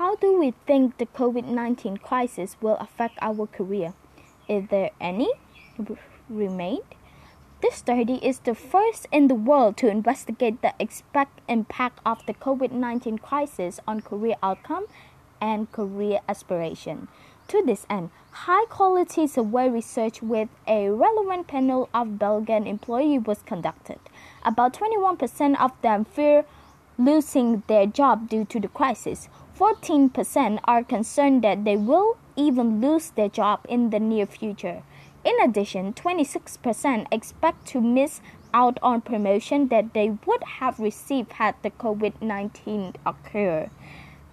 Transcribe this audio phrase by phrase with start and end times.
[0.00, 3.92] How do we think the COVID 19 crisis will affect our career?
[4.48, 5.28] Is there any
[6.30, 6.94] remained?
[7.60, 12.32] This study is the first in the world to investigate the expected impact of the
[12.32, 14.86] COVID 19 crisis on career outcome
[15.38, 17.08] and career aspiration.
[17.48, 18.08] To this end,
[18.48, 23.98] high quality survey research with a relevant panel of Belgian employees was conducted.
[24.46, 26.46] About 21% of them fear
[27.00, 29.28] losing their job due to the crisis.
[29.60, 34.82] 14% are concerned that they will even lose their job in the near future.
[35.22, 38.22] In addition, 26% expect to miss
[38.54, 43.68] out on promotion that they would have received had the COVID-19 occurred.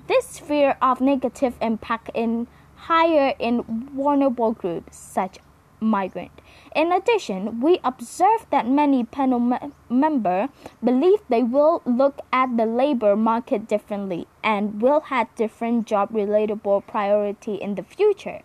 [0.07, 2.47] This fear of negative impact in
[2.87, 5.39] higher in vulnerable groups such
[5.79, 6.31] migrant.
[6.75, 10.49] In addition, we observed that many panel me- members
[10.83, 16.85] believe they will look at the labor market differently and will have different job relatable
[16.87, 18.41] priority in the future.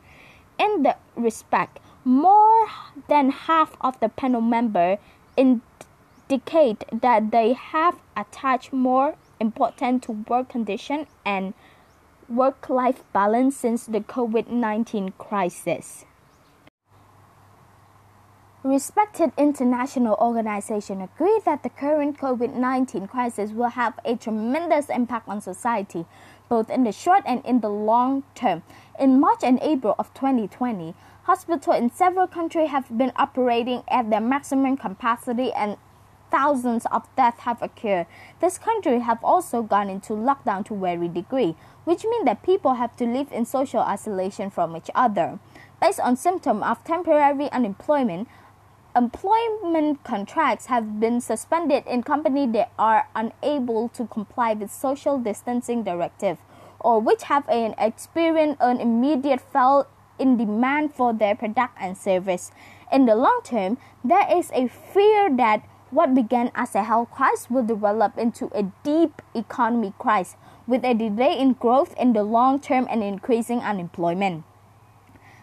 [0.58, 2.68] In the respect, more
[3.08, 4.98] than half of the panel members
[5.36, 11.54] indicate that they have attached more importance to work condition and
[12.28, 16.04] work-life balance since the COVID-19 crisis.
[18.64, 25.28] Respected international organizations agree that the current COVID 19 crisis will have a tremendous impact
[25.28, 26.06] on society,
[26.48, 28.62] both in the short and in the long term.
[29.00, 34.20] In March and April of 2020, Hospitals in several countries have been operating at their
[34.20, 35.76] maximum capacity and
[36.32, 38.06] thousands of deaths have occurred.
[38.40, 42.96] This country have also gone into lockdown to a degree, which means that people have
[42.96, 45.38] to live in social isolation from each other.
[45.80, 48.26] Based on symptoms of temporary unemployment,
[48.94, 55.82] employment contracts have been suspended in companies that are unable to comply with social distancing
[55.82, 56.38] directive
[56.80, 59.86] or which have an experienced an immediate fall
[60.18, 62.50] in demand for their product and service.
[62.92, 67.50] In the long term, there is a fear that what began as a health crisis
[67.50, 70.36] will develop into a deep economic crisis
[70.66, 74.44] with a delay in growth in the long term and increasing unemployment.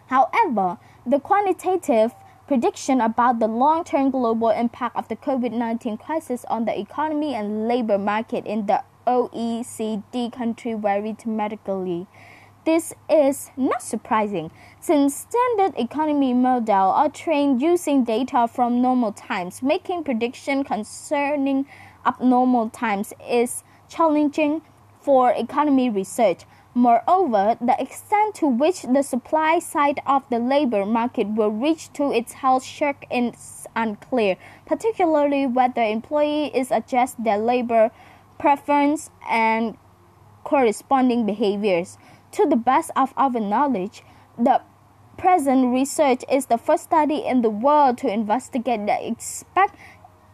[0.06, 2.14] However, the quantitative
[2.50, 7.32] prediction about the long term global impact of the COVID 19 crisis on the economy
[7.32, 12.08] and labor market in the OECD country vary dramatically.
[12.66, 14.50] This is not surprising,
[14.80, 19.62] since standard economy models are trained using data from normal times.
[19.62, 21.66] Making prediction concerning
[22.04, 24.62] abnormal times is challenging
[25.00, 26.40] for economy research.
[26.80, 32.10] Moreover, the extent to which the supply side of the labor market will reach to
[32.10, 37.90] its health shock is unclear, particularly whether employees adjust their labor
[38.38, 39.76] preference and
[40.42, 41.98] corresponding behaviors.
[42.32, 44.02] To the best of our knowledge,
[44.38, 44.62] the
[45.18, 49.78] present research is the first study in the world to investigate the expected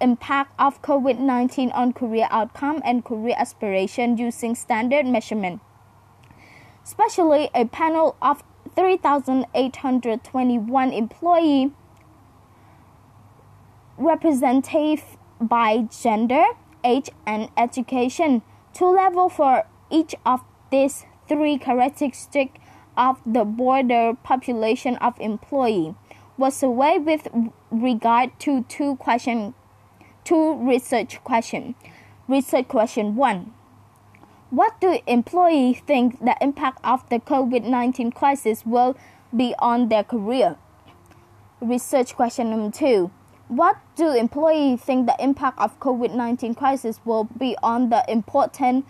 [0.01, 5.61] impact of COVID 19 on career outcome and career aspiration using standard measurement.
[6.87, 8.45] Especially a panel of
[8.77, 11.73] 3,821 employees
[13.99, 16.45] representative by gender,
[16.85, 18.43] age, and education,
[18.73, 22.61] two level for each of these three characteristics
[22.97, 25.97] of the broader population of employee
[26.39, 27.27] was surveyed with
[27.73, 29.55] regard to two question
[30.23, 31.75] two research question.
[32.29, 33.56] Research question one.
[34.51, 38.97] What do employees think the impact of the COVID-19 crisis will
[39.35, 40.57] be on their career?
[41.61, 43.11] Research question number two.
[43.49, 48.87] What do employees think the impact of COVID-19 crisis will be on the important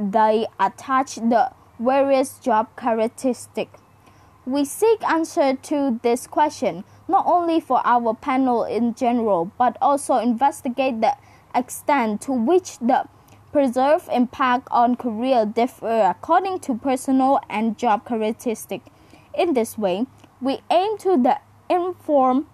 [0.00, 3.80] they attach the various job characteristics.
[4.46, 10.16] We seek answer to this question not only for our panel in general, but also
[10.16, 11.16] investigate the
[11.54, 13.06] extent to which the
[13.56, 18.84] preserved impact on career differ according to personal and job characteristics.
[19.32, 20.04] In this way,
[20.42, 21.38] we aim to
[21.70, 22.48] inform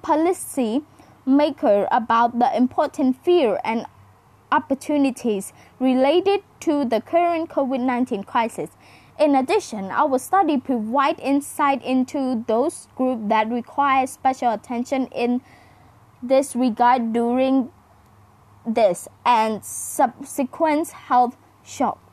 [0.00, 0.80] policy
[1.26, 3.84] maker about the important fear and
[4.50, 8.70] opportunities related to the current COVID 19 crisis.
[9.20, 15.42] In addition, our study provides insight into those groups that require special attention in
[16.22, 17.70] this regard during
[18.66, 22.04] this and subsequent health shock.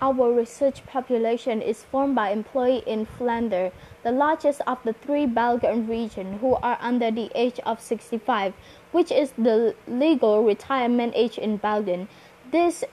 [0.00, 3.72] our research population is formed by employees in Flanders,
[4.04, 8.54] the largest of the three Belgian regions, who are under the age of 65,
[8.92, 12.08] which is the legal retirement age in Belgium.
[12.50, 12.84] This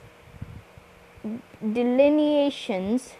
[1.60, 3.14] delineations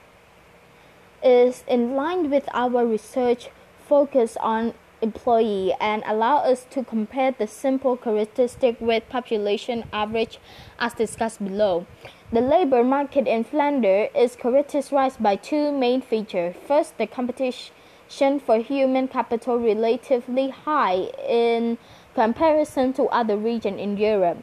[1.22, 3.50] is in line with our research
[3.88, 10.38] focus on employee and allow us to compare the simple characteristic with population average
[10.78, 11.86] as discussed below.
[12.32, 16.56] The labor market in Flanders is characterized by two main features.
[16.66, 21.78] First, the competition for human capital relatively high in
[22.14, 24.38] comparison to other regions in Europe.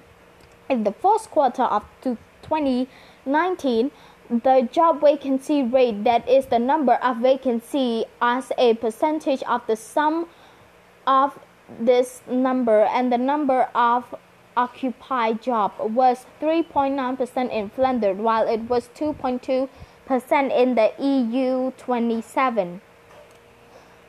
[0.69, 3.91] In the first quarter of 2019,
[4.29, 9.75] the job vacancy rate, that is the number of vacancy as a percentage of the
[9.75, 10.27] sum
[11.07, 11.39] of
[11.79, 14.13] this number and the number of
[14.55, 22.81] occupied job was 3.9% in Flanders while it was 2.2% in the EU 27.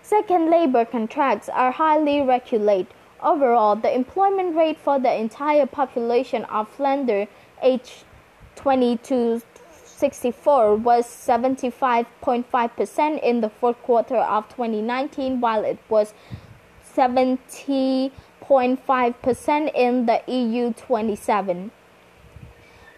[0.03, 2.93] Second, labor contracts are highly regulated.
[3.23, 7.27] Overall, the employment rate for the entire population of Flanders
[7.63, 8.05] aged
[8.57, 9.41] 20 to
[9.71, 16.13] 64 was 75.5% in the fourth quarter of 2019 while it was
[16.97, 21.71] 70.5% in the EU 27.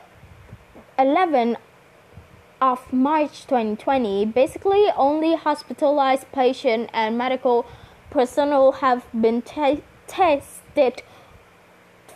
[0.98, 1.56] 11th
[2.60, 7.66] of March 2020, basically only hospitalized patients and medical
[8.10, 11.02] personnel have been te- tested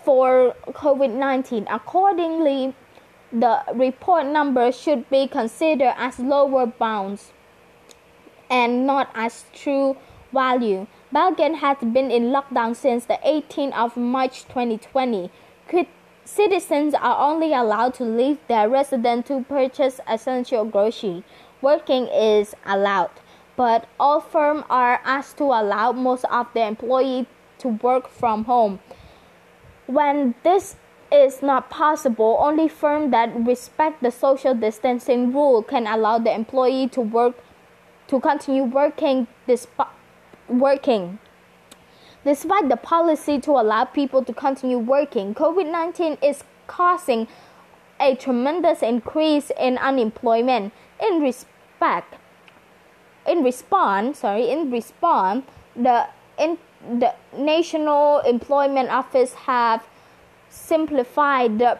[0.06, 1.66] for COVID 19.
[1.68, 2.76] Accordingly,
[3.32, 7.32] the report number should be considered as lower bounds
[8.48, 9.96] and not as true
[10.32, 10.86] value.
[11.10, 15.28] Belgium has been in lockdown since the 18th of March 2020.
[16.24, 21.22] Citizens are only allowed to leave their residence to purchase essential groceries.
[21.62, 23.10] Working is allowed,
[23.56, 27.26] but all firms are asked to allow most of their employees
[27.58, 28.80] to work from home.
[29.86, 30.76] When this
[31.12, 36.88] is not possible, only firms that respect the social distancing rule can allow the employee
[36.88, 37.36] to work
[38.08, 39.88] to continue working despite
[40.48, 41.18] working.
[42.24, 47.28] Despite the policy to allow people to continue working, COVID-19 is causing
[48.00, 50.72] a tremendous increase in unemployment.
[51.00, 52.16] In respect,
[53.26, 55.44] in response, sorry, in response,
[55.76, 56.08] the
[56.38, 59.84] in the National Employment Office have
[60.48, 61.78] simplified the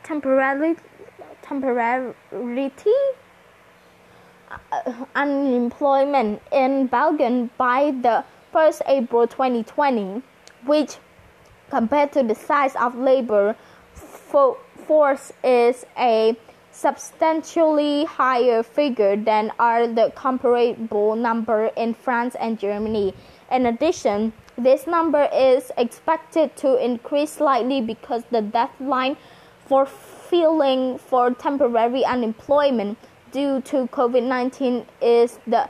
[0.02, 0.76] temporarily
[1.42, 2.70] temporarily
[4.50, 10.22] uh, unemployment in Belgium by the 1st April 2020,
[10.66, 10.96] which
[11.70, 13.56] compared to the size of labor
[13.94, 16.36] force is a
[16.80, 23.12] substantially higher figure than are the comparable number in France and Germany.
[23.52, 29.18] In addition, this number is expected to increase slightly because the deadline
[29.66, 32.96] for filing for temporary unemployment
[33.30, 35.68] due to COVID-19 is the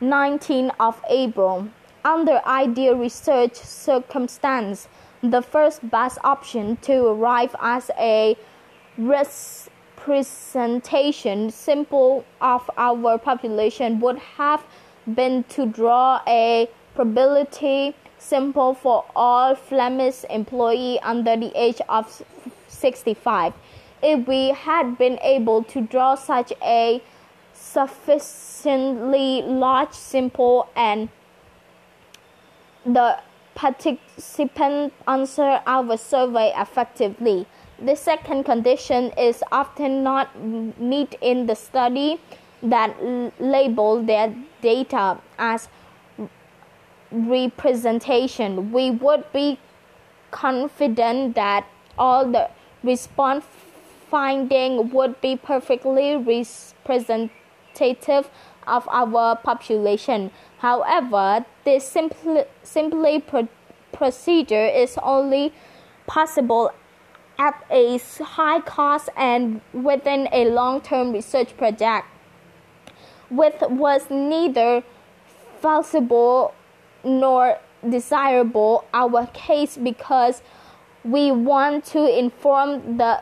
[0.00, 1.68] 19th of April.
[2.04, 4.86] Under ideal research circumstance,
[5.22, 8.36] the first best option to arrive as a
[8.96, 9.71] risk
[10.02, 14.64] representation simple of our population would have
[15.14, 22.24] been to draw a probability simple for all Flemish employees under the age of
[22.68, 23.52] 65.
[24.02, 27.02] If we had been able to draw such a
[27.54, 31.08] sufficiently large, simple, and
[32.84, 33.18] the
[33.54, 37.46] participant answer our survey effectively.
[37.84, 42.20] The second condition is often not met in the study
[42.62, 42.94] that
[43.40, 45.68] label their data as
[47.10, 48.70] representation.
[48.72, 49.58] We would be
[50.30, 51.66] confident that
[51.98, 52.50] all the
[52.84, 53.44] response
[54.08, 58.30] finding would be perfectly representative
[58.66, 60.30] of our population.
[60.58, 63.48] However, this simply, simply pro-
[63.92, 65.52] procedure is only
[66.06, 66.72] possible
[67.42, 72.06] at a high cost and within a long-term research project,
[73.30, 74.84] which was neither
[75.60, 76.54] feasible
[77.02, 77.58] nor
[77.88, 80.40] desirable our case because
[81.02, 83.20] we want to inform the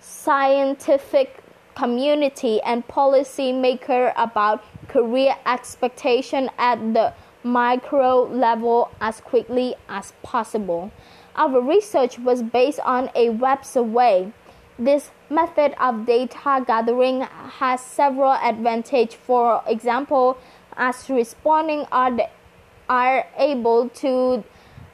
[0.00, 1.42] scientific
[1.74, 7.12] community and policymaker about career expectation at the
[7.42, 10.90] micro level as quickly as possible.
[11.40, 14.30] Our research was based on a web survey.
[14.78, 19.14] This method of data gathering has several advantages.
[19.14, 20.36] For example,
[20.76, 22.14] as responding are,
[22.90, 24.44] are able to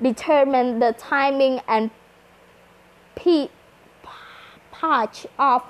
[0.00, 1.90] determine the timing and
[4.70, 5.64] patch of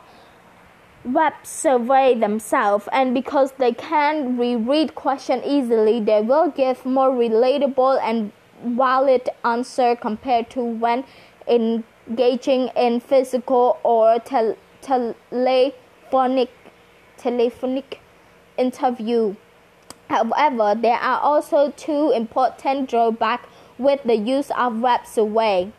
[1.06, 7.98] web survey themselves and because they can reread question easily they will give more relatable
[8.02, 8.32] and
[8.64, 11.04] valid answer compared to when
[11.48, 16.50] engaging in physical or tel- telephonic
[17.16, 18.00] telephonic
[18.56, 19.34] interview
[20.08, 23.48] however there are also two important drawbacks
[23.78, 25.70] with the use of web survey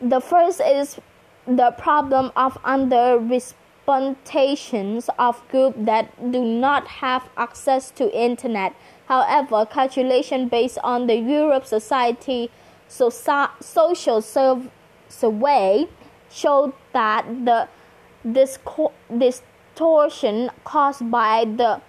[0.00, 0.98] the first is
[1.46, 8.74] the problem of underrepresentations of groups that do not have access to internet.
[9.06, 12.50] However, calculation based on the Europe Society
[12.88, 15.88] Social Survey
[16.30, 17.68] showed that the
[18.24, 21.82] distortion caused by the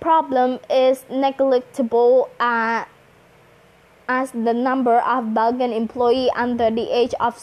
[0.00, 2.84] problem is negligible uh,
[4.08, 7.42] as the number of Belgian employees under the age of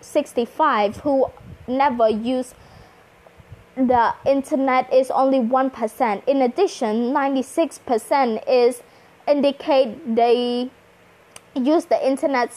[0.00, 1.26] 65 who
[1.66, 2.54] never use
[3.76, 6.22] the internet is only 1%.
[6.26, 8.82] In addition, 96% is
[9.26, 10.70] indicate they
[11.54, 12.50] use the internet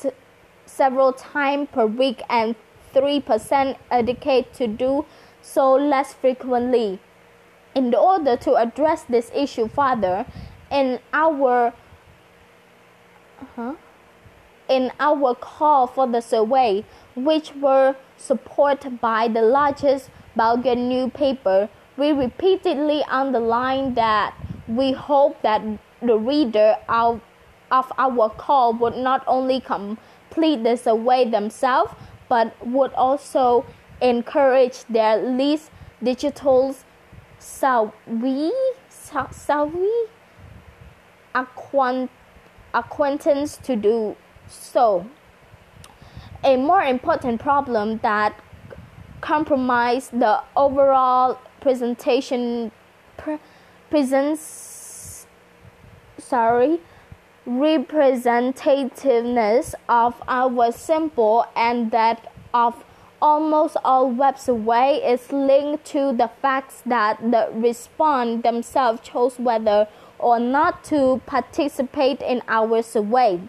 [0.66, 2.56] several times per week and
[2.94, 5.06] 3% indicate to do
[5.42, 7.00] so less frequently.
[7.76, 10.26] In order to address this issue further,
[10.72, 11.74] in our
[13.42, 13.76] uh-huh.
[14.68, 16.84] In our call for the survey,
[17.16, 24.36] which were supported by the largest Belgian newspaper, we repeatedly underlined that
[24.68, 25.62] we hope that
[26.02, 27.22] the reader of,
[27.72, 31.94] of our call would not only complete the survey themselves,
[32.28, 33.66] but would also
[34.02, 35.72] encourage their least
[36.04, 36.76] digital
[37.40, 38.52] savvy,
[41.34, 42.10] acquaintance
[42.76, 44.16] acquaintance to do
[44.48, 45.06] so.
[46.44, 48.38] A more important problem that
[49.26, 52.72] compromise the overall presentation
[53.18, 53.40] pre-
[53.90, 55.26] presents
[56.20, 56.80] sorry
[57.48, 62.86] representativeness of our sample and that of
[63.20, 69.88] almost all web survey is linked to the fact that the respondents themselves chose whether
[70.20, 73.42] or not to participate in our survey.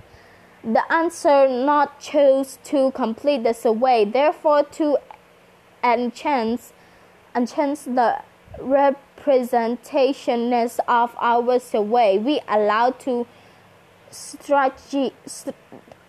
[0.64, 4.98] The answer not chose to complete the survey, therefore to
[5.82, 6.72] enhance,
[7.34, 8.22] enhance the
[8.58, 13.26] representationness of our survey, we allow to
[14.10, 15.12] strategy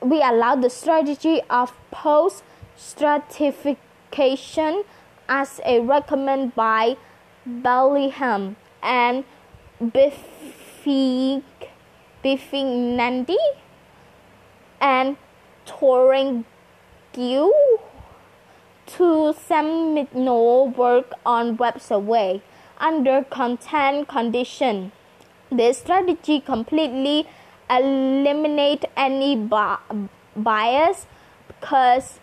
[0.02, 2.44] we allow the strategy of post
[2.76, 4.84] stratification
[5.28, 6.96] as a recommend by
[7.46, 9.24] Bellingham and
[9.82, 11.44] Biffing,
[12.24, 13.28] Biffing
[14.80, 15.18] and
[15.66, 16.46] Touring
[17.14, 17.52] Gill
[18.96, 22.41] to seminal work on web survey
[22.79, 24.91] under content condition.
[25.51, 27.27] This strategy completely
[27.70, 29.36] eliminate any
[30.36, 31.06] bias
[31.48, 32.20] because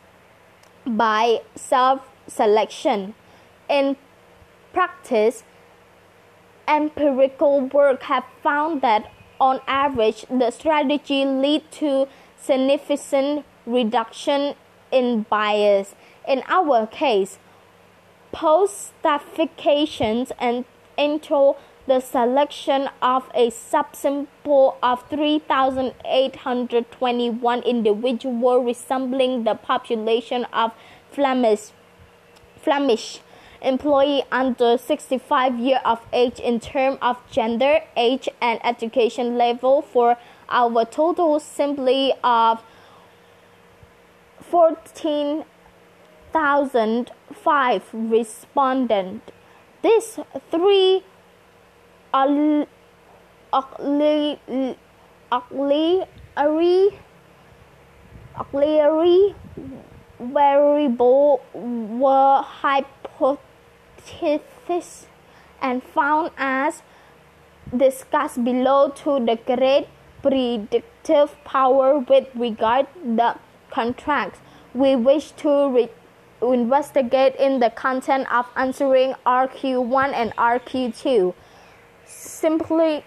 [0.87, 3.14] by self selection.
[3.68, 3.97] In
[4.73, 5.44] practice,
[6.68, 14.54] empirical work have found that on average the strategy lead to significant reduction
[14.92, 15.94] in bias.
[16.26, 17.38] In our case,
[18.33, 20.64] post-stratifications and
[20.97, 30.73] intro the selection of a subsample of 3,821 individuals resembling the population of
[31.11, 31.73] Flemish,
[32.62, 33.21] Flemish
[33.61, 40.16] employee under 65 years of age in terms of gender, age, and education level for
[40.49, 42.62] our total simply of
[46.35, 49.31] 14,005 respondents.
[49.83, 50.19] These
[50.50, 51.05] three
[53.53, 54.38] auxiliary,
[58.37, 59.35] auxiliary
[60.19, 63.38] variable were hypotheses
[65.62, 66.83] and found as
[67.76, 69.87] discussed below to the great
[70.21, 73.37] predictive power with regard the
[73.71, 74.41] contracts.
[74.75, 75.91] We wish to re-
[76.53, 81.35] investigate in the content of answering RQ1 and RQ2.
[82.07, 83.05] Simply,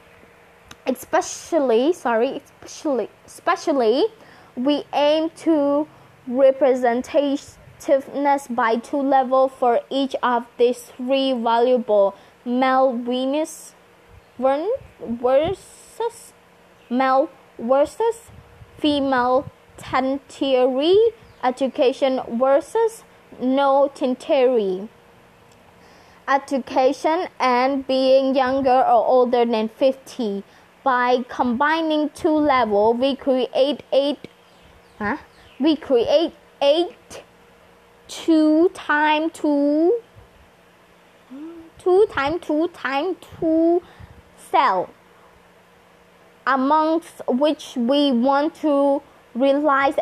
[0.86, 4.06] especially, sorry, especially, especially,
[4.56, 5.88] we aim to
[6.30, 12.16] representativeness by two levels for each of these three valuable
[12.46, 13.74] male Venus
[14.40, 16.34] versus
[16.90, 17.30] male
[17.60, 18.32] versus
[18.78, 20.98] female tertiary
[21.44, 23.04] education versus
[23.42, 24.90] no tertiary
[26.28, 30.44] education and being younger or older than 50
[30.84, 34.28] by combining two levels we create eight
[35.00, 35.18] huh?
[35.60, 37.24] we create eight
[38.08, 40.00] two time two
[41.78, 43.82] two time two time two
[44.52, 44.90] cell
[46.46, 49.02] amongst which we want to
[49.36, 49.96] realize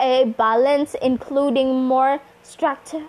[0.00, 3.06] a balance including more structure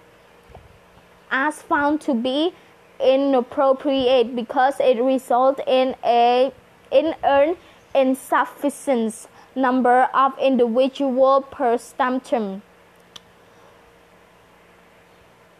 [1.31, 2.53] as found to be
[2.99, 6.51] inappropriate because it results in a
[6.91, 7.55] in an
[7.93, 12.61] insufficient number of individual per symptom.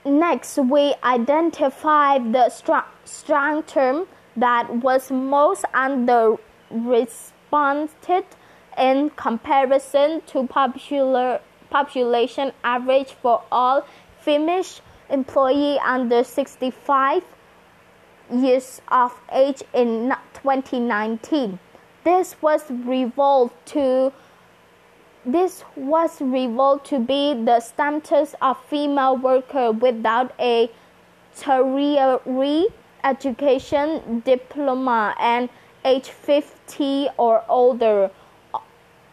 [0.06, 2.50] Next, we identify the
[3.04, 4.08] strong term
[4.38, 6.38] that was most under
[6.72, 8.26] responded
[8.78, 13.86] in comparison to popular population average for all
[14.20, 17.24] Finnish employee under 65
[18.32, 21.60] years of age in 2019.
[22.04, 24.14] This was revealed to
[25.26, 30.70] this was revealed to be the status of female worker without a
[31.36, 32.68] tertiary
[33.04, 35.50] education diploma and
[35.84, 38.10] age 50 or older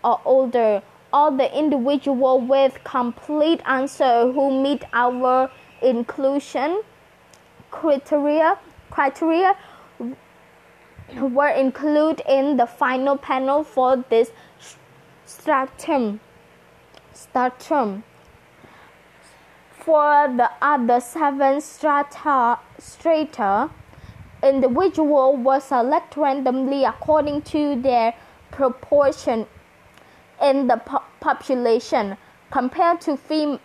[0.04, 0.82] or older
[1.14, 5.48] all the individual with complete answer who meet our
[5.80, 6.82] inclusion
[7.70, 8.58] criteria
[8.90, 9.56] criteria
[11.20, 14.30] were included in the final panel for this
[15.24, 16.20] stratum.
[17.12, 18.02] stratum.
[19.70, 23.70] For the other seven strata, strata
[24.42, 28.14] individual were selected randomly according to their
[28.50, 29.46] proportion
[30.42, 32.16] in the po- population
[32.50, 33.58] compared to fem-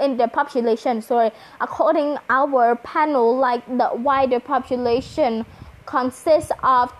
[0.00, 1.30] in the population sorry.
[1.60, 5.46] According our panel like the wider population
[5.86, 6.92] consists of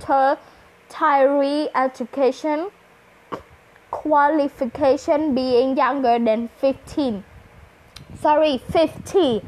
[0.00, 2.70] tertiary education
[3.90, 7.24] qualification being younger than 15
[8.20, 9.42] sorry 50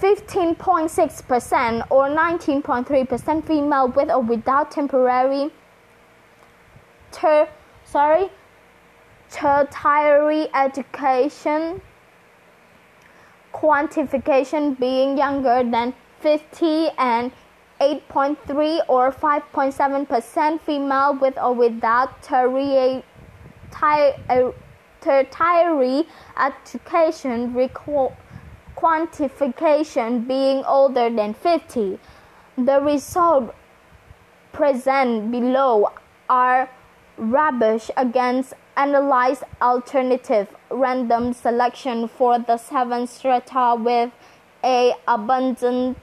[0.00, 5.50] 15.6% or 19.3% female with or without temporary
[7.10, 7.48] ter,
[7.84, 8.28] sorry
[9.30, 11.80] tertiary education
[13.54, 17.32] quantification being younger than 50 and
[17.80, 23.02] 8.3 or 5.7% female with or without tertiary
[23.82, 24.50] uh,
[25.00, 26.06] tertiary
[26.38, 27.52] education
[28.76, 31.98] quantification being older than 50.
[32.56, 33.54] The results
[34.52, 35.90] present below
[36.28, 36.70] are
[37.16, 44.10] rubbish against analyzed alternative random selection for the seven strata with
[44.64, 45.96] a abundant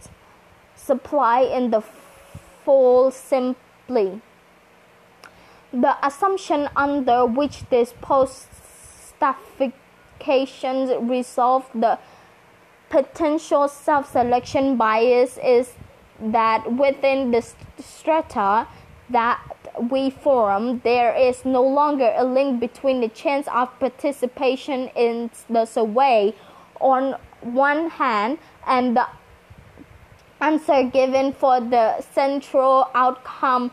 [0.92, 1.82] supply in the
[2.66, 4.22] fall simply.
[5.72, 8.48] The assumption under which this post
[9.08, 11.98] statifications resolve the
[12.90, 15.74] potential self selection bias is
[16.20, 17.42] that within the
[17.80, 18.68] strata
[19.10, 19.40] that
[19.90, 25.66] we form, there is no longer a link between the chance of participation in the
[25.66, 26.34] survey
[26.82, 29.08] on one hand and the
[30.42, 33.72] answer given for the central outcome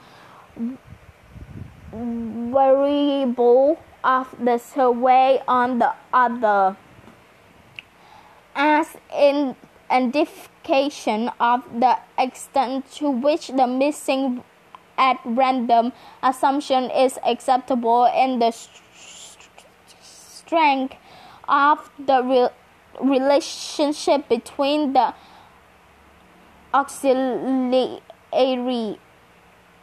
[2.53, 6.77] variable of the survey on the other.
[8.55, 9.57] As in
[9.91, 14.45] identification of the extent to which the missing
[14.99, 18.53] at random assumption is acceptable in the
[20.03, 20.97] strength
[21.49, 22.49] of the re-
[23.01, 25.15] relationship between the
[26.75, 28.01] auxiliary.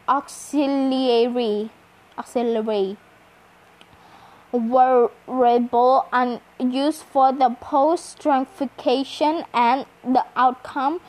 [0.07, 1.69] Auxiliary.
[2.17, 2.97] Auxiliary.
[4.53, 11.01] Variable and used for the post stratification and the outcome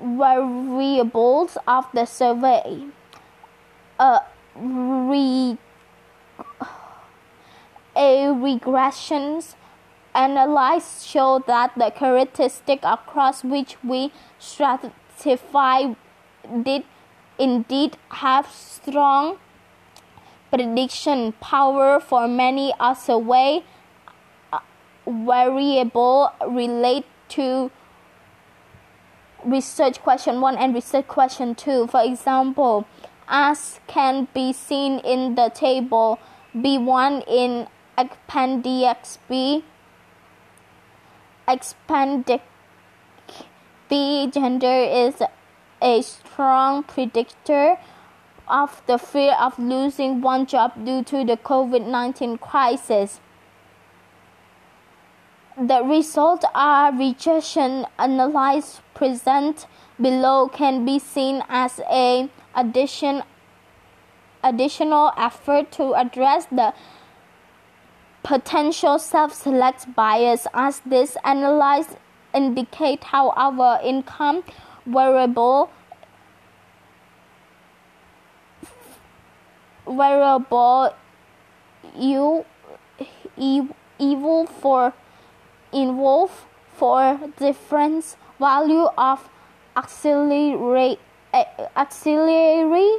[0.00, 2.86] variables of the survey.
[4.00, 4.20] A,
[4.56, 5.56] re,
[7.94, 9.54] a regressions
[10.14, 15.96] analysis show that the characteristic across which we stratify
[16.62, 16.84] did
[17.38, 19.38] indeed have strong
[20.50, 22.74] prediction power for many
[23.08, 23.64] a way
[24.52, 24.58] uh,
[25.06, 27.70] variable relate to
[29.44, 32.86] research question 1 and research question 2 for example
[33.28, 36.18] as can be seen in the table
[36.54, 39.64] b1 in appendix b
[43.88, 45.22] b gender is
[45.82, 47.76] a strong predictor
[48.48, 53.20] of the fear of losing one job due to the COVID 19 crisis.
[55.56, 59.66] The results are rejection analysis present
[60.00, 63.22] below can be seen as a addition,
[64.42, 66.72] additional effort to address the
[68.22, 71.96] potential self-select bias as this analysis
[72.34, 74.42] indicate how our income
[74.86, 75.70] variable
[79.86, 80.94] variable
[81.96, 82.44] you
[83.98, 84.92] evil for
[85.72, 89.28] involve for difference value of
[89.76, 90.98] auxiliary
[91.34, 91.44] eh,
[91.76, 92.98] auxiliary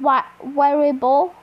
[0.00, 1.34] variable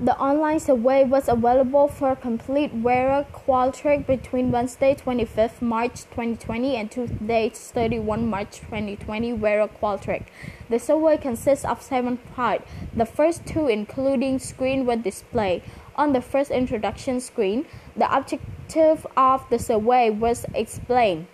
[0.00, 6.88] The online survey was available for complete Vera Qualtrics between Wednesday 25th March 2020 and
[6.88, 10.26] Tuesday 31 March 2020 Vera Qualtrics.
[10.70, 12.64] The survey consists of seven parts.
[12.94, 15.64] The first two, including screen, were displayed.
[15.96, 21.26] On the first introduction screen, the objective of the survey was explained.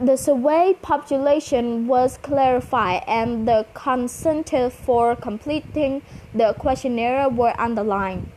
[0.00, 6.00] The survey population was clarified and the consented for completing
[6.34, 8.30] the questionnaire were underlined.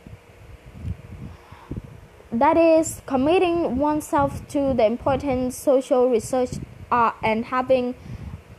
[2.30, 6.58] That is, committing oneself to the important social research
[6.90, 7.94] uh, and having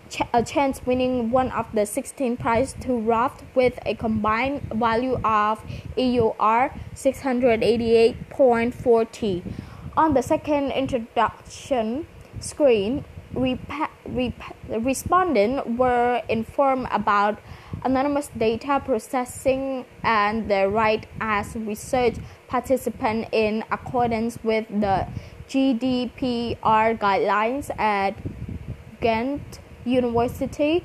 [0.09, 5.19] ch- a chance winning one of the 16 prizes to raft with a combined value
[5.23, 5.63] of
[5.95, 9.43] EUR 688.40.
[9.95, 12.07] On the second introduction,
[12.39, 17.39] screen, rep- rep- respondents were informed about
[17.83, 22.15] anonymous data processing and their right as research
[22.47, 25.07] participants in accordance with the
[25.49, 28.15] GDPR guidelines at
[29.01, 30.83] Ghent University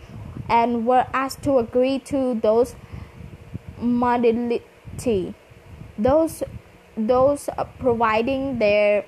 [0.49, 2.75] and were asked to agree to those
[3.79, 5.35] modality
[5.97, 6.43] those
[6.97, 9.05] those providing their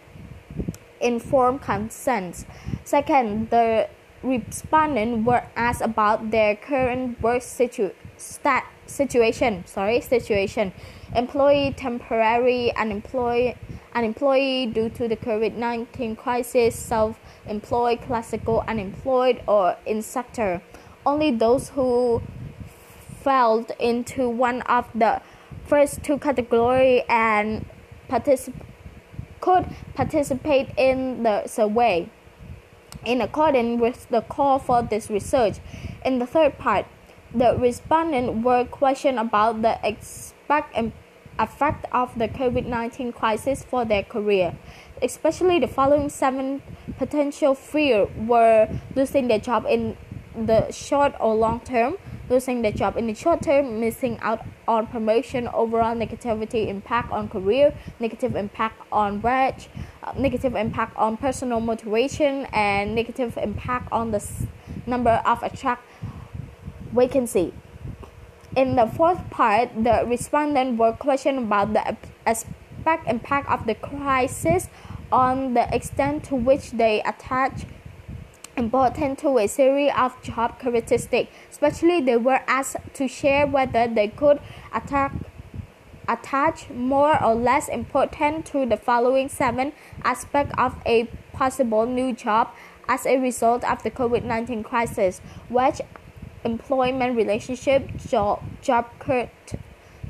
[1.02, 2.46] informed consent.
[2.84, 3.88] Second, the
[4.22, 9.64] respondents were asked about their current work situ- stat- situation.
[9.66, 10.72] Sorry, situation.
[11.14, 13.56] Employee temporary unemployed,
[13.94, 20.62] unemployed due to the COVID nineteen crisis, self-employed, classical unemployed, or in sector.
[21.04, 22.22] Only those who
[23.22, 25.20] fell into one of the
[25.66, 27.66] first two categories and
[28.08, 28.71] participate
[29.42, 32.08] could participate in the survey
[33.04, 35.58] in accordance with the call for this research.
[36.04, 36.86] In the third part,
[37.34, 40.92] the respondents were questioned about the expect um,
[41.38, 44.54] effect of the COVID 19 crisis for their career.
[45.02, 46.62] Especially the following seven
[46.98, 49.96] potential fears were losing their job in
[50.36, 51.96] the short or long term,
[52.32, 57.28] losing the job in the short term, missing out on promotion, overall negativity impact on
[57.28, 59.68] career, negative impact on wage,
[60.02, 64.20] uh, negative impact on personal motivation, and negative impact on the
[64.86, 65.84] number of attract
[66.92, 67.52] vacancy.
[68.56, 74.68] In the fourth part, the respondents were questioned about the aspect impact of the crisis
[75.10, 77.66] on the extent to which they attach
[78.62, 81.28] important to a series of job characteristics.
[81.50, 84.38] Especially, they were asked to share whether they could
[84.72, 85.12] attack,
[86.06, 89.72] attach more or less importance to the following seven
[90.04, 92.48] aspects of a possible new job
[92.88, 95.80] as a result of the COVID 19 crisis, which
[96.44, 98.86] employment relationship, job, job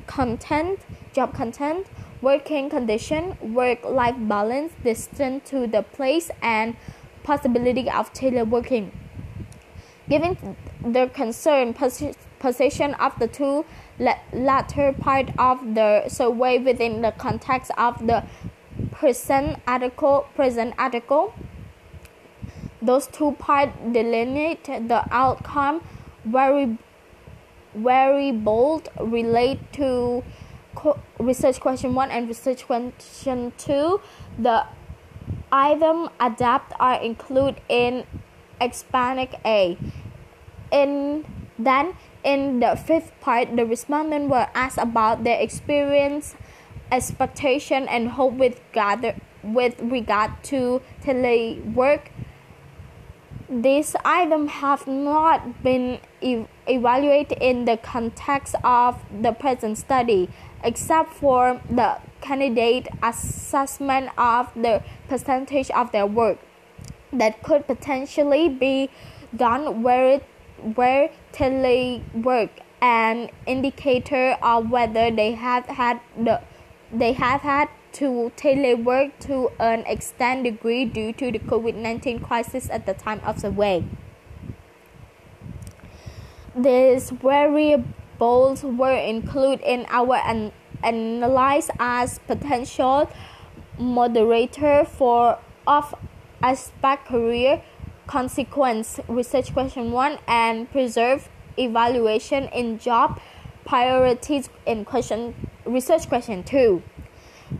[0.07, 0.81] content,
[1.13, 1.87] job content,
[2.21, 6.77] working condition, work-life balance, distance to the place, and
[7.23, 8.91] possibility of teleworking.
[10.09, 13.65] Given the concern position of the two
[14.33, 18.25] latter part of the survey within the context of the
[18.91, 21.33] present article, present article,
[22.83, 25.81] those two parts delineate the outcome
[26.25, 26.77] very
[27.75, 30.23] very bold relate to
[31.19, 34.01] research question 1 and research question 2
[34.39, 34.65] the
[35.53, 38.05] item adapt are included in
[38.61, 39.77] expanded a.
[40.73, 41.25] In
[41.59, 46.35] then in the fifth part the respondents were asked about their experience
[46.91, 52.09] expectation and hope with gather with regard to telework.
[53.49, 60.31] These items have not been ev- evaluated in the context of the present study,
[60.65, 66.39] except for the candidate assessment of the percentage of their work
[67.13, 68.89] that could potentially be
[69.37, 70.25] done where it,
[70.75, 76.41] where telework an indicator of whether they have had the
[76.93, 82.69] they have had to telework to an extent degree due to the COVID 19 crisis
[82.71, 83.85] at the time of the survey.
[86.57, 93.11] These variables were included in our an- analysis as potential
[93.79, 95.95] moderator for of
[96.43, 97.63] aspect career
[98.07, 99.01] consequence.
[99.09, 103.21] Research question 1 and preserve evaluation in job
[103.65, 106.83] priorities in question research question 2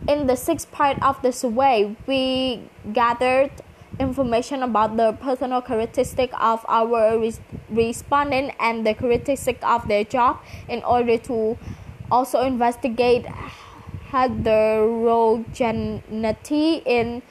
[0.07, 3.51] in the sixth part of the survey, we gathered
[3.99, 10.39] information about the personal characteristic of our res- respondent and the characteristic of their job
[10.67, 11.57] in order to
[12.13, 13.25] also investigate
[14.13, 17.23] heterogeneity in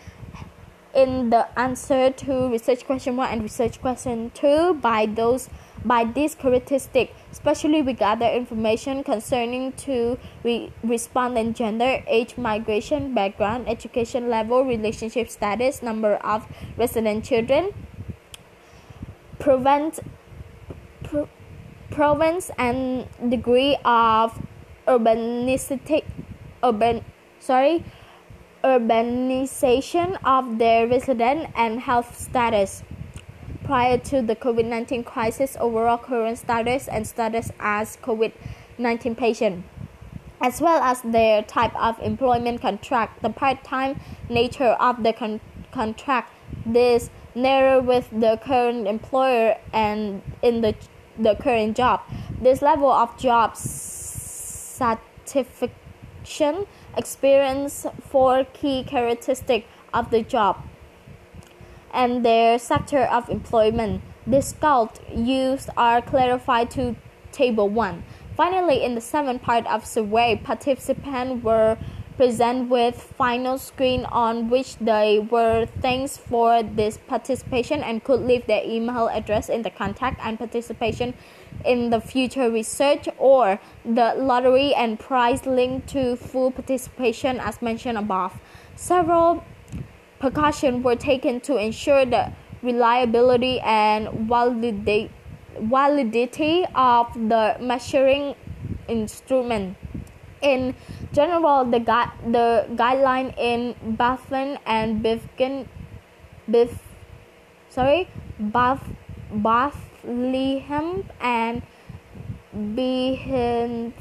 [0.92, 5.48] in the answer to research question 1 and research question 2 by those
[5.84, 13.68] by this characteristic, especially we gather information concerning to re- respondent gender, age, migration, background,
[13.68, 17.72] education level, relationship status, number of resident children,
[19.40, 19.98] prevent,
[21.02, 21.28] pro-
[21.90, 24.40] province and degree of
[24.86, 26.04] urbanicity,
[26.62, 27.04] urban,
[27.38, 27.84] sorry,
[28.64, 32.82] urbanization of their resident and health status.
[33.64, 38.32] Prior to the COVID 19 crisis, overall current status, and status as COVID
[38.78, 39.64] 19 patient,
[40.40, 45.40] as well as their type of employment contract, the part time nature of the con-
[45.70, 46.32] contract,
[46.66, 50.74] this narrow with the current employer and in the,
[51.18, 52.00] the current job,
[52.40, 53.56] this level of job
[54.82, 56.66] satisfaction
[56.96, 60.56] experience four key characteristics of the job
[61.92, 64.02] and their sector of employment.
[64.26, 66.96] The scout used are clarified to
[67.32, 68.02] Table 1.
[68.36, 71.76] Finally, in the seventh part of survey, participants were
[72.16, 78.46] presented with final screen on which they were thanks for this participation and could leave
[78.46, 81.14] their email address in the contact and participation
[81.64, 87.98] in the future research or the lottery and prize linked to full participation as mentioned
[87.98, 88.40] above.
[88.74, 89.44] Several
[90.18, 95.10] precautions were taken to ensure the reliability and validity
[96.74, 98.34] of the measuring
[98.88, 99.76] instrument.
[100.40, 100.74] In
[101.12, 105.68] general, the, gui- the guideline in Bethlehem and Bifkin,
[106.50, 106.78] Bif,
[107.68, 108.82] sorry, Bath,
[109.32, 111.62] Bath, Bethlehem and
[112.52, 113.92] Behn,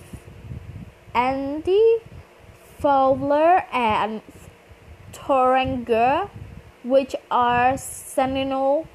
[1.13, 1.97] Andy,
[2.79, 4.21] Fowler, and
[5.13, 6.29] Toranger,
[6.83, 8.87] which are seminal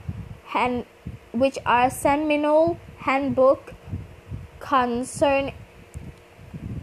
[0.47, 0.85] hand,
[1.33, 3.73] which are seminal handbook
[4.59, 5.53] concern,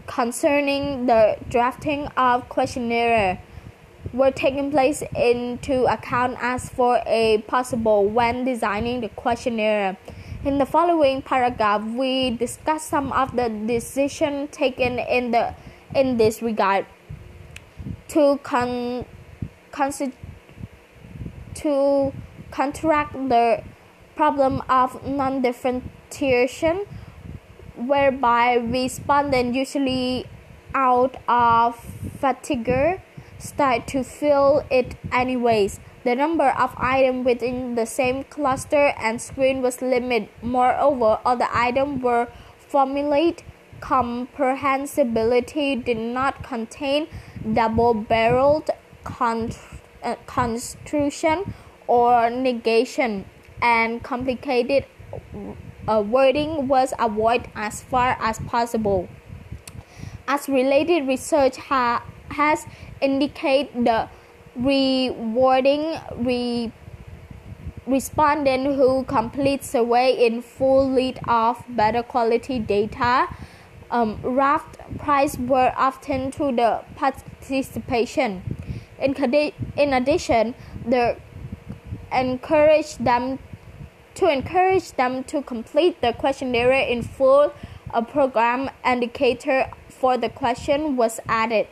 [0.06, 3.40] concerning the drafting of questionnaire
[4.14, 9.96] were taken place into account as for a possible when designing the questionnaire.
[10.44, 15.54] In the following paragraph, we discuss some of the decisions taken in the
[15.94, 16.84] in this regard
[18.08, 19.06] to con,
[21.54, 22.12] to
[22.50, 23.62] counteract the
[24.16, 26.84] problem of non-differentiation,
[27.76, 30.26] whereby respondents usually
[30.74, 31.80] out of
[32.20, 33.00] fatigue
[33.38, 35.80] start to fill it anyways.
[36.04, 40.28] The number of items within the same cluster and screen was limited.
[40.42, 43.42] Moreover, all the items were formulate
[43.80, 47.08] comprehensibility did not contain
[47.52, 48.70] double-barreled
[49.04, 49.46] uh,
[50.26, 51.54] construction
[51.86, 53.24] or negation,
[53.60, 54.84] and complicated
[55.88, 59.08] uh, wording was avoided as far as possible.
[60.26, 62.66] As related research ha- has
[63.00, 64.08] indicated, the
[64.56, 66.72] rewarding re-
[67.86, 73.28] respondent who complete survey in full lead of better quality data
[73.90, 78.42] um, raft prize were often to the participation.
[78.98, 79.14] In,
[79.76, 80.54] in addition,
[80.86, 81.16] the
[82.12, 83.38] encourage them
[84.14, 87.52] to encourage them to complete the questionnaire in full.
[87.92, 91.68] A program indicator for the question was added.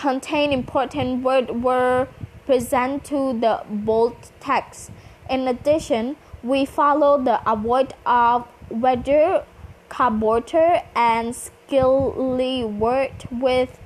[0.00, 2.08] Contain important words were
[2.46, 4.90] present to the bold text.
[5.28, 9.44] In addition, we follow the avoid of whether
[9.90, 13.78] carburetor and skilly word with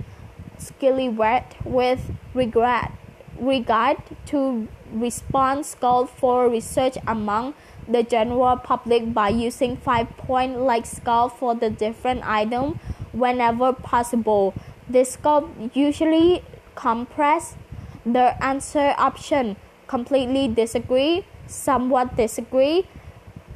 [0.57, 2.93] skilly word with regret
[3.41, 3.97] regard
[4.27, 7.55] to response called for research among
[7.89, 12.79] the general public by using five point Likert scale for the different item
[13.13, 14.55] whenever possible.
[14.89, 16.43] This scope usually
[16.75, 17.57] compress
[18.05, 22.87] the answer option completely disagree, somewhat disagree,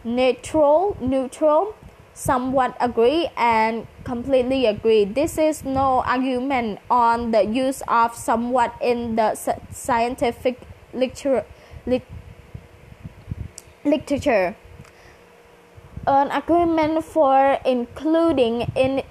[0.04, 1.74] neutral, neutral,
[2.14, 5.04] somewhat agree and completely agree.
[5.04, 9.34] This is no argument on the use of somewhat in the
[9.70, 10.60] scientific
[10.92, 11.44] literature.
[13.84, 14.56] literature.
[16.06, 19.02] An agreement for including in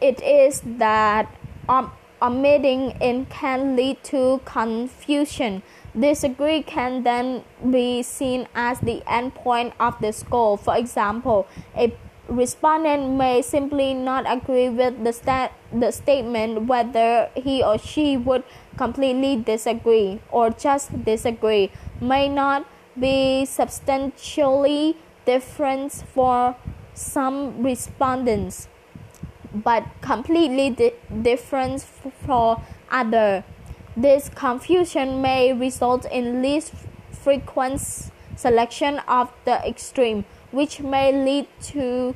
[0.00, 1.28] it is that
[2.22, 5.62] omitting it can lead to confusion.
[5.98, 10.56] Disagree can then be seen as the end point of the score.
[10.56, 11.92] For example, a
[12.28, 18.44] respondent may simply not agree with the, stat- the statement whether he or she would
[18.76, 22.64] completely disagree or just disagree may not
[22.98, 26.56] be substantially different for
[26.94, 28.68] some respondents
[29.54, 33.44] but completely di- different for others.
[33.96, 36.72] This confusion may result in least
[37.10, 42.14] frequent selection of the extreme which may lead to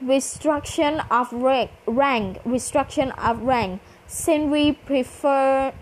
[0.00, 5.72] restriction of rank, restriction of rank since we prefer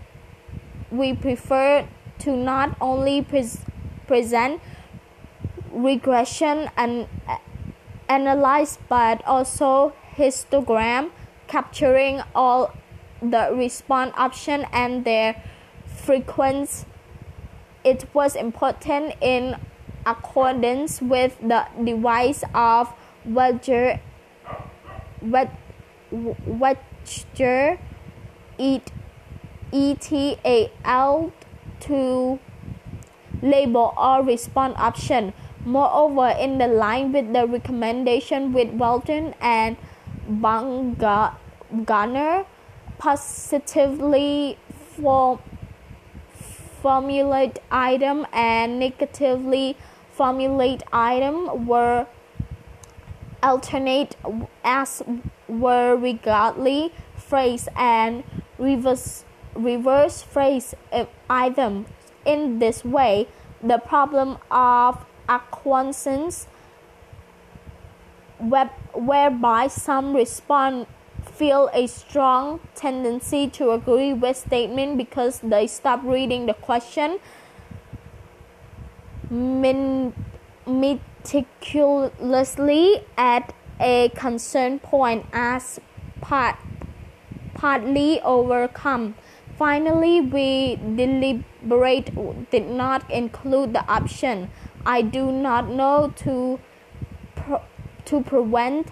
[0.91, 1.87] we prefer
[2.19, 3.49] to not only pre-
[4.07, 4.61] present
[5.71, 7.07] regression and
[8.09, 11.11] analyze but also histogram
[11.47, 12.73] capturing all
[13.21, 15.41] the response option and their
[15.85, 16.85] frequency
[17.87, 19.55] it was important in
[20.05, 22.93] accordance with the device of
[23.25, 23.99] Wedger,
[26.11, 27.79] Wedger,
[28.57, 28.91] it,
[29.71, 31.31] ETAL
[31.79, 32.39] to
[33.41, 35.33] label all response option.
[35.63, 39.77] Moreover, in the line with the recommendation with Walton and
[40.27, 41.35] Baumgartner,
[42.97, 44.57] positively
[44.95, 45.39] for
[46.81, 49.75] formulate item and negatively
[50.11, 52.07] formulate item were
[53.43, 54.15] alternate
[54.63, 55.01] as
[55.47, 58.23] were regardly phrase and
[58.57, 61.85] reverse reverse phrase uh, item.
[62.25, 63.27] In this way,
[63.63, 66.47] the problem of acquiescence
[68.39, 70.87] whereby some respond
[71.25, 77.19] feel a strong tendency to agree with statement because they stop reading the question
[80.65, 85.79] meticulously at a concern point as
[86.21, 86.55] part,
[87.53, 89.15] partly overcome.
[89.57, 92.11] Finally, we deliberate
[92.51, 94.49] did not include the option.
[94.85, 96.59] I do not know to
[98.07, 98.87] to prevent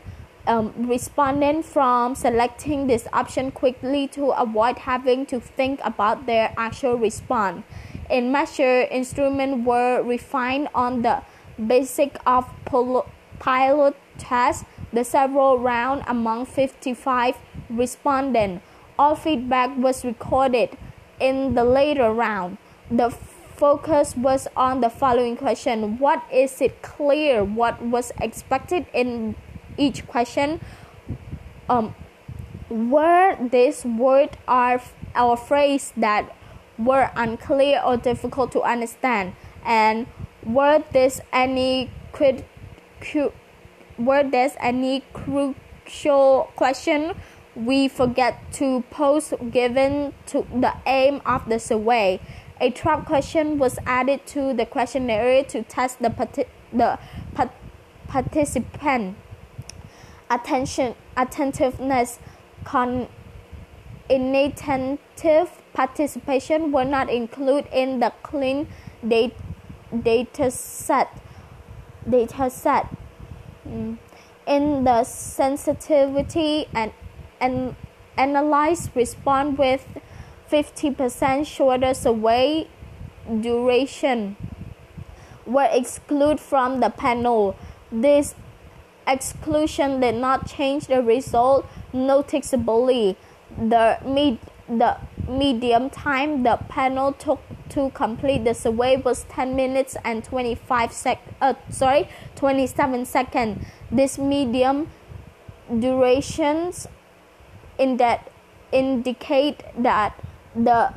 [0.48, 6.96] um, respondents from selecting this option quickly to avoid having to think about their actual
[6.96, 7.64] response.
[8.10, 11.24] In measure, instruments were refined on the
[11.66, 12.46] basis of
[13.40, 17.36] pilot tests, the several rounds among 55
[17.70, 18.64] respondents.
[18.98, 20.78] All feedback was recorded
[21.20, 22.58] in the later round.
[22.92, 23.10] The
[23.58, 29.36] focus was on the following question What is it clear what was expected in
[29.78, 30.62] each question?
[31.70, 31.96] Um,
[32.70, 34.82] were these words or,
[35.16, 36.36] or phrase that
[36.78, 39.34] were unclear or difficult to understand?
[39.64, 40.08] And
[40.44, 42.46] were there any crit,
[43.98, 47.14] were there any crucial question
[47.56, 52.20] we forget to pose given to the aim of the survey?
[52.62, 57.00] A trap question was added to the questionnaire to test the, the
[58.08, 59.18] participant
[60.30, 62.20] attention, attentiveness,
[62.64, 63.08] con,
[64.10, 68.68] inattentive participation were not included in the clean
[69.06, 69.36] data,
[70.04, 71.10] data set.
[72.10, 72.88] Data set.
[73.68, 73.98] Mm.
[74.48, 76.92] In the sensitivity and,
[77.42, 77.76] and
[78.16, 79.88] analyze respond with
[80.52, 82.68] 50% shorter survey
[83.42, 84.36] duration
[85.46, 87.56] were excluded from the panel.
[87.92, 88.36] This
[89.08, 93.18] exclusion did not change the result noticeably.
[93.58, 97.40] The, med- the medium time the panel took
[97.70, 104.18] to complete the survey was 10 minutes and 25 sec uh, sorry 27 seconds this
[104.18, 104.90] medium
[105.80, 106.88] durations
[107.78, 108.32] in that
[108.72, 110.20] indicate that
[110.56, 110.94] the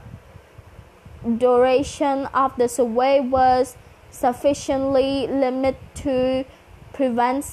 [1.36, 3.76] duration of the survey was
[4.10, 6.44] sufficiently limited to
[6.92, 7.44] prevent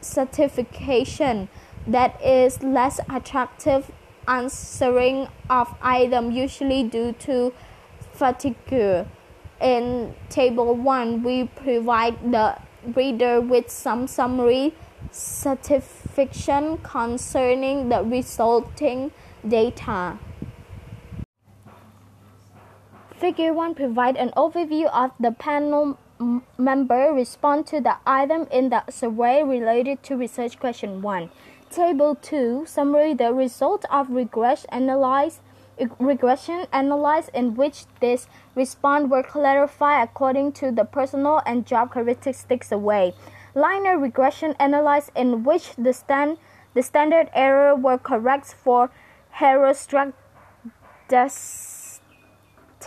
[0.00, 1.48] certification
[1.86, 3.90] that is less attractive
[4.28, 7.52] answering of item usually due to
[8.12, 9.06] fatigue.
[9.60, 12.56] In table 1 we provide the
[12.94, 14.72] reader with some summary
[15.10, 19.10] certification concerning the resulting
[19.46, 20.18] data.
[23.20, 25.98] Figure 1 provides an overview of the panel
[26.56, 31.28] member respond to the item in the survey related to research question 1.
[31.70, 35.40] Table 2 summary the result of regression analysis
[35.98, 42.72] regression analysis in which this response were clarified according to the personal and job characteristics
[42.72, 43.12] away.
[43.54, 46.38] Linear regression analysis in which the stand
[46.72, 48.90] the standard error were correct for
[49.36, 50.14] heterostructure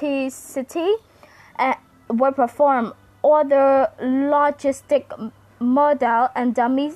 [0.02, 0.96] elasticity
[1.60, 1.76] uh,
[2.10, 2.94] were performed.
[3.24, 6.91] Other logistic model and dummy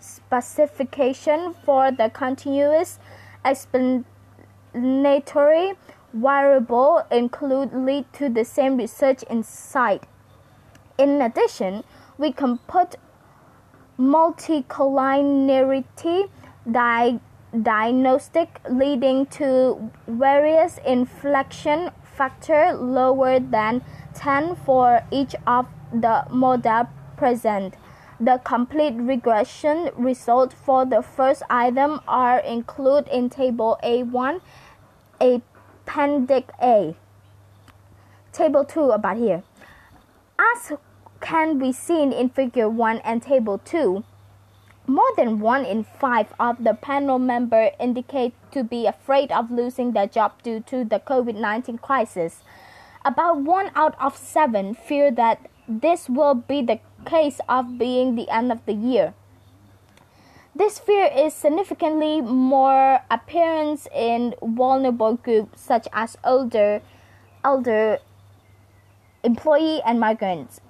[0.00, 2.98] specification for the continuous
[3.44, 5.74] explanatory
[6.14, 10.04] variable include lead to the same research insight.
[10.96, 11.84] In addition,
[12.16, 12.96] we can put
[13.98, 16.30] multicollinearity
[16.70, 17.20] di-
[17.62, 23.80] diagnostic leading to variance inflation factor lower than
[24.14, 27.74] 10 for each of the model present.
[28.20, 34.40] The complete regression results for the first item are included in Table A1,
[35.20, 36.96] Appendix A.
[38.32, 39.44] Table 2 about here.
[40.36, 40.72] As
[41.20, 44.02] can be seen in Figure 1 and Table 2,
[44.88, 49.92] more than one in five of the panel members indicate to be afraid of losing
[49.92, 52.42] their job due to the COVID 19 crisis.
[53.04, 58.28] About one out of seven fear that this will be the case of being the
[58.30, 59.14] end of the year.
[60.56, 66.80] This fear is significantly more apparent in vulnerable groups such as older,
[67.44, 67.98] elder
[69.22, 70.60] employee and migrants.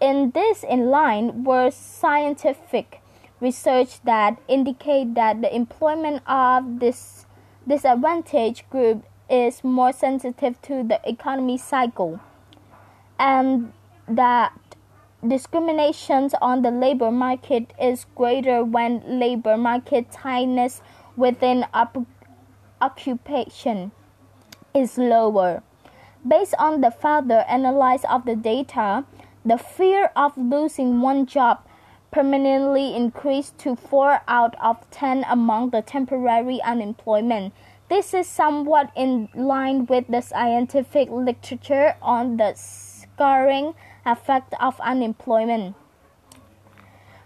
[0.00, 3.00] In this in line were scientific
[3.40, 7.26] research that indicate that the employment of this
[7.66, 12.20] disadvantaged group is more sensitive to the economy cycle
[13.18, 13.72] and
[14.08, 14.52] that
[15.26, 20.80] discrimination on the labor market is greater when labor market tightness
[21.16, 22.06] within op-
[22.80, 23.90] occupation
[24.74, 25.62] is lower.
[26.26, 29.04] Based on the further analysis of the data,
[29.44, 31.60] the fear of losing one job
[32.10, 37.52] permanently increased to 4 out of 10 among the temporary unemployment.
[37.88, 45.74] This is somewhat in line with the scientific literature on the scarring effect of unemployment.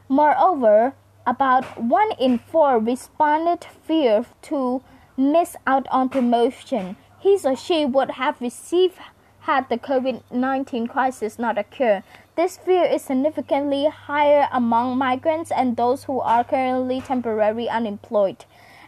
[0.09, 0.95] Moreover,
[1.27, 4.83] About one in four responded fear to
[5.17, 8.99] miss out on promotion he or she would have received
[9.41, 12.03] had the COVID 19 crisis not occurred.
[12.41, 18.47] This fear is significantly higher among migrants and those who are currently temporarily unemployed,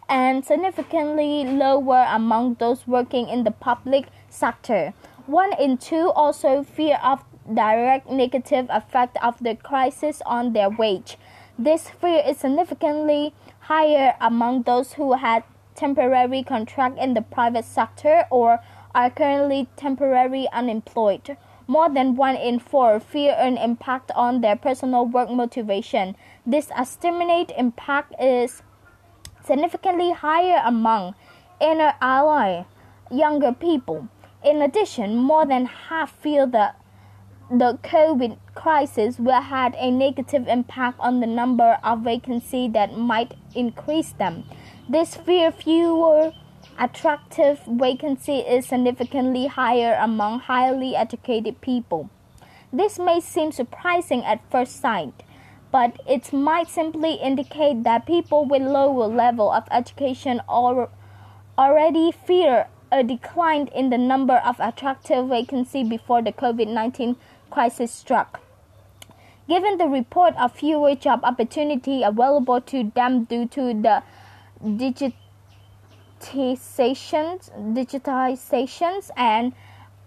[0.09, 4.95] and significantly lower among those working in the public sector.
[5.27, 11.19] One in two also fear of direct negative effect of the crisis on their wage.
[11.59, 13.35] This fear is significantly
[13.69, 15.45] higher among those who had
[15.75, 18.61] temporary contract in the private sector or
[18.95, 21.37] are currently temporarily unemployed.
[21.67, 26.17] More than one in four fear an impact on their personal work motivation.
[26.45, 28.63] This estimated impact is
[29.45, 31.15] significantly higher among
[31.61, 32.65] inner ally
[33.11, 34.09] younger people.
[34.45, 36.77] In addition, more than half feel that
[37.51, 43.35] the COVID crisis will have a negative impact on the number of vacancies that might
[43.55, 44.45] increase them.
[44.89, 46.33] This fear fewer
[46.79, 52.11] attractive vacancy is significantly higher among highly educated people.
[52.73, 55.23] This may seem surprising at first sight,
[55.71, 63.03] but it might simply indicate that people with lower level of education already fear a
[63.03, 67.17] decline in the number of attractive vacancies before the COVID-19
[67.51, 68.41] crisis struck.
[69.49, 74.03] Given the report of fewer job opportunities available to them due to the
[76.23, 79.53] digitizations, digitizations and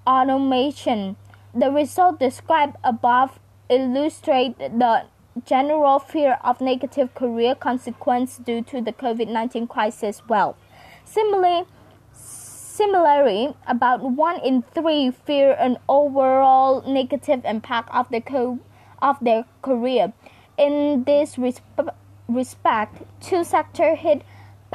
[0.08, 1.16] automation.
[1.54, 3.40] The result described above
[3.70, 5.04] illustrate the
[5.46, 10.56] general fear of negative career consequences due to the COVID-19 crisis well.
[11.04, 11.66] Similarly,
[12.14, 18.60] similarly, about one in three fear an overall negative impact of the co-
[19.02, 20.14] of their career.
[20.58, 21.94] In this resp-
[22.28, 24.24] respect, two sectors hit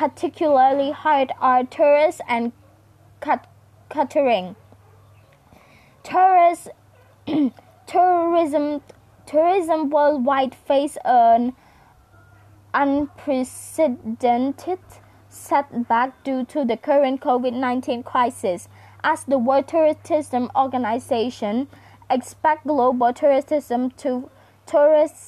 [0.01, 2.53] particularly hard are tourists and
[3.91, 4.57] catering.
[6.03, 6.71] Tourist,
[7.87, 8.81] tourism,
[9.27, 11.53] tourism worldwide face an
[12.73, 14.79] unprecedented
[15.29, 18.71] setback due to the current COVID-19 crisis,
[19.05, 21.69] as the World Tourism Organization
[22.09, 24.31] expect global tourism to
[24.65, 25.21] tourism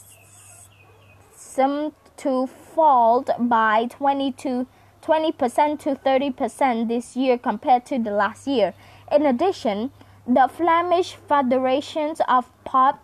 [2.16, 4.66] to fall by 20 to
[5.02, 8.72] 20% to 30% this year compared to the last year.
[9.10, 9.90] In addition,
[10.26, 12.98] the Flemish Federations of Pub,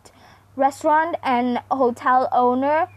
[0.54, 2.88] Restaurant and Hotel Owner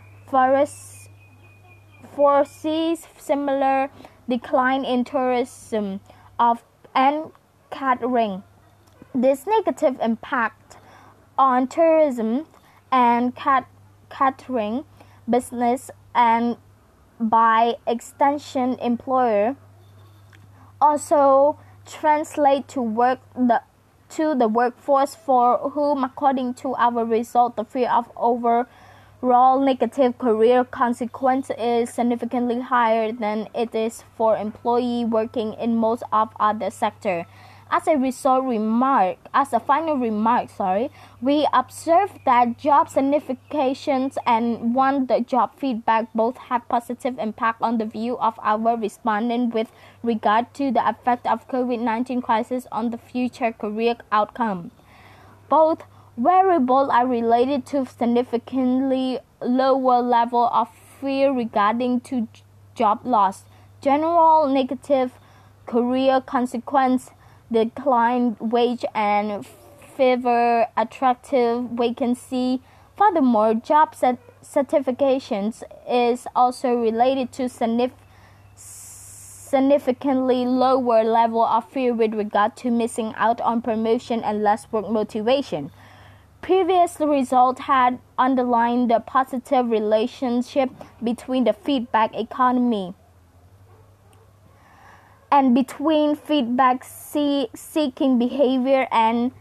[2.15, 3.89] foresees similar
[4.30, 5.99] decline in tourism
[6.39, 6.63] of
[6.93, 7.32] and
[7.72, 8.43] catering.
[9.15, 10.78] This negative impact
[11.38, 12.45] on tourism
[12.91, 13.67] and cat-
[14.09, 14.86] catering
[15.30, 16.57] business and
[17.20, 19.55] by extension employer
[20.80, 23.62] also translate to work the
[24.09, 30.66] to the workforce for whom according to our result the fear of overall negative career
[30.66, 37.26] consequence is significantly higher than it is for employee working in most of other sector
[37.72, 40.91] as a result, remark as a final remark, sorry,
[41.22, 47.78] we observed that job significations and one the job feedback both have positive impact on
[47.78, 49.72] the view of our respondent with
[50.03, 54.72] regard to the effect of COVID-19 crisis on the future career outcome.
[55.47, 55.84] Both
[56.17, 60.67] variables are related to significantly lower level of
[60.99, 62.28] fear regarding to
[62.76, 63.45] job loss,
[63.80, 65.13] general negative
[65.65, 67.11] career consequence
[67.52, 69.45] declined wage and
[69.95, 72.62] favor attractive vacancy.
[72.97, 77.49] Furthermore, job certifications is also related to
[78.56, 84.89] significantly lower level of fear with regard to missing out on promotion and less work
[84.89, 85.72] motivation.
[86.41, 90.70] Previous results had underlined the positive relationship
[91.04, 92.95] between the feedback economy
[95.32, 99.32] and between feedback see, seeking behavior and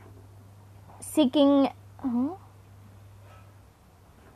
[1.01, 1.69] seeking
[2.05, 2.29] uh,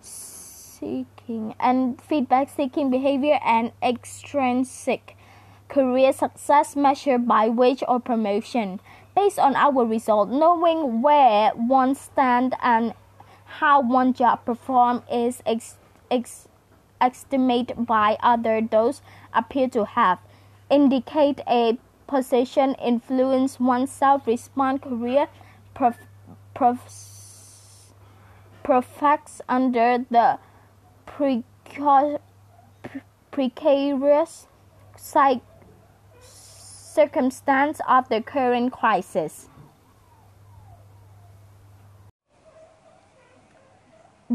[0.00, 5.16] seeking and feedback seeking behavior and extrinsic
[5.68, 8.80] career success measured by wage or promotion.
[9.14, 12.94] Based on our result knowing where one stand and
[13.44, 15.78] how one job perform is ex,
[16.10, 16.48] ex,
[17.00, 19.02] estimated by other those
[19.32, 20.18] appear to have
[20.70, 25.28] indicate a position influence oneself respond, career
[25.74, 25.96] prof,
[26.54, 26.78] prof,
[29.48, 30.38] under the
[33.30, 34.46] precarious
[36.94, 39.48] circumstance of the current crisis.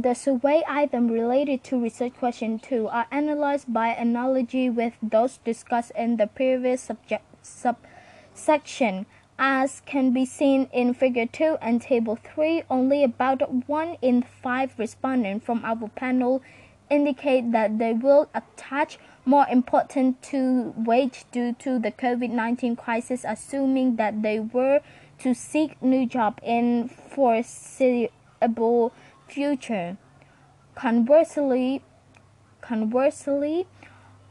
[0.01, 5.91] The survey items related to research question 2 are analyzed by analogy with those discussed
[5.93, 9.07] in the previous subject, subsection.
[9.37, 14.75] As can be seen in Figure 2 and Table 3, only about 1 in 5
[14.77, 16.41] respondents from our panel
[16.89, 23.97] indicate that they will attach more importance to wage due to the COVID-19 crisis, assuming
[23.97, 24.79] that they were
[25.17, 28.93] to seek new job in foreseeable
[29.29, 29.97] future.
[30.75, 31.81] Conversely,
[32.61, 33.67] conversely,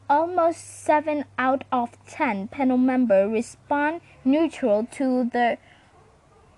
[0.08, 5.58] almost 7 out of 10 panel members respond neutral to the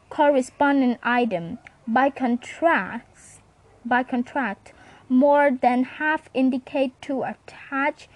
[0.08, 1.58] corresponding item.
[1.86, 3.40] By contrast,
[3.84, 4.72] by contract,
[5.08, 8.08] more than half indicate to attach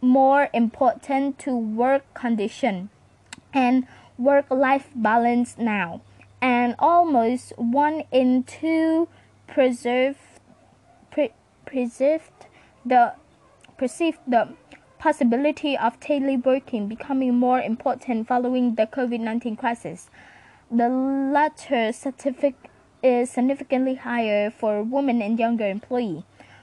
[0.00, 2.90] more important to work condition
[3.54, 3.86] and
[4.18, 6.02] work life balance now.
[6.42, 9.08] And almost 1 in 2
[9.46, 10.18] preserved,
[11.66, 12.46] preserved
[12.84, 13.14] the
[13.76, 14.54] perceived the
[14.98, 20.08] possibility of teleworking becoming more important following the COVID-19 crisis.
[20.70, 22.70] The latter certificate
[23.02, 26.22] is significantly higher for women and younger employees.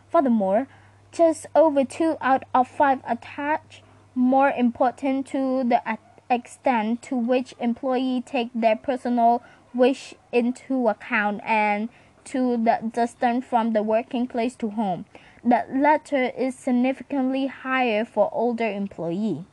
[0.10, 0.68] Furthermore,
[1.12, 3.84] just over two out of five attach
[4.16, 5.82] more important to the
[6.30, 11.90] extent to which employee take their personal wish into account and
[12.26, 15.05] to the distance from the working place to home.
[15.43, 19.43] The latter is significantly higher for older employees.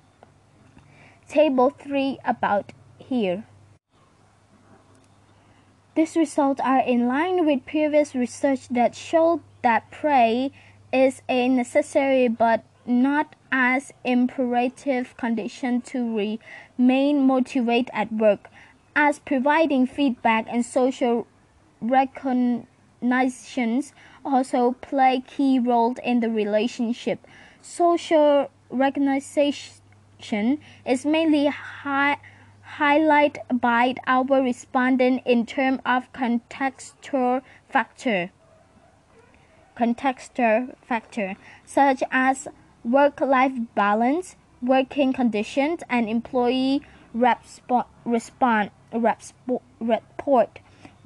[1.29, 3.45] Table 3 about here.
[5.95, 10.53] These results are in line with previous research that showed that pay
[10.93, 16.39] is a necessary but not as imperative condition to
[16.79, 18.49] remain motivated at work,
[18.95, 21.27] as providing feedback and social
[21.81, 23.93] recognitions
[24.25, 27.27] also play key roles in the relationship.
[27.63, 32.19] Social recognition is mainly high,
[32.77, 38.31] highlighted by our respondent in terms of contextual factor.
[39.77, 42.49] Contextual factor such as
[42.85, 46.83] work-life balance, working conditions, and employee
[47.15, 50.59] respo- respond, respo- report,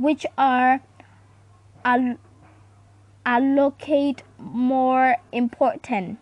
[0.03, 0.81] which are
[3.25, 6.19] allocate more important.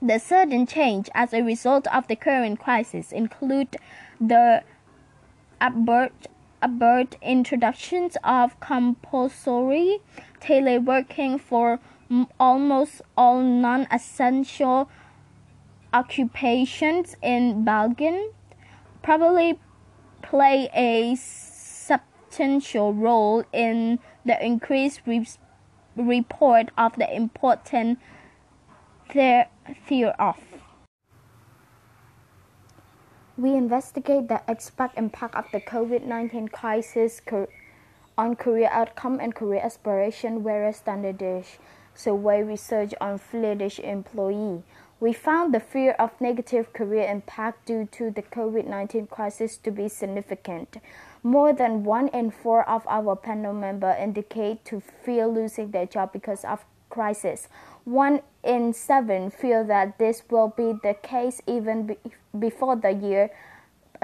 [0.00, 3.76] The sudden change as a result of the current crisis include
[4.18, 4.62] the
[5.60, 6.28] abrupt,
[6.62, 9.98] abrupt introductions of compulsory
[10.40, 11.80] teleworking for
[12.38, 14.88] almost all non-essential
[15.92, 18.30] occupations in Belgium
[19.02, 19.58] probably
[20.22, 21.14] play a
[22.30, 25.26] substantial role in the increased re-
[25.96, 27.98] report of the important
[29.12, 30.38] thereof.
[33.36, 37.20] We investigate the expect impact of the COVID-19 crisis
[38.16, 41.58] on career outcome and career aspiration, whereas standardish
[41.94, 44.62] survey research on Flemish employee.
[45.00, 49.88] We found the fear of negative career impact due to the COVID-19 crisis to be
[49.88, 50.76] significant.
[51.22, 56.12] More than one in four of our panel members indicate to fear losing their job
[56.12, 57.48] because of crisis.
[57.84, 61.96] One in seven feel that this will be the case even be
[62.38, 63.30] before the year,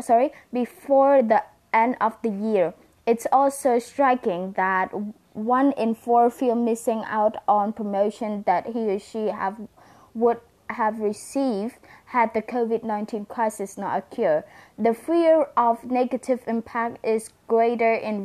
[0.01, 2.75] sorry, before the end of the year.
[3.07, 4.91] It's also striking that
[5.33, 9.61] one in four feel missing out on promotion that he or she have
[10.14, 10.41] would
[10.71, 11.77] have received
[12.17, 14.45] had the COVID 19 crisis not occurred.
[14.79, 18.25] The fear of negative impact is greater in